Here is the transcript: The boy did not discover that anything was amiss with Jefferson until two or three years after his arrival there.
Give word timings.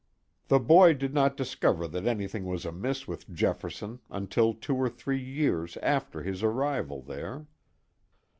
The 0.47 0.57
boy 0.59 0.95
did 0.95 1.13
not 1.13 1.37
discover 1.37 1.87
that 1.87 2.07
anything 2.07 2.45
was 2.45 2.65
amiss 2.65 3.07
with 3.07 3.29
Jefferson 3.31 3.99
until 4.09 4.51
two 4.55 4.75
or 4.75 4.89
three 4.89 5.21
years 5.23 5.77
after 5.77 6.23
his 6.23 6.41
arrival 6.41 7.03
there. 7.03 7.45